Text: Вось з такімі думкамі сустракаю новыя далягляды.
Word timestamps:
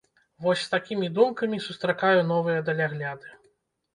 Вось 0.45 0.61
з 0.67 0.69
такімі 0.75 1.09
думкамі 1.17 1.59
сустракаю 1.67 2.19
новыя 2.31 2.63
далягляды. 2.69 3.27